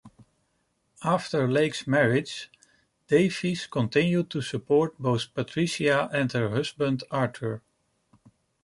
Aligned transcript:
After 1.03 1.47
Lake's 1.47 1.85
marriage, 1.85 2.49
Davies 3.05 3.67
continued 3.67 4.31
to 4.31 4.41
support 4.41 4.97
both 4.97 5.31
Patricia 5.35 6.09
and 6.11 6.31
her 6.31 6.49
husband 6.49 7.03
Arthur. 7.11 7.61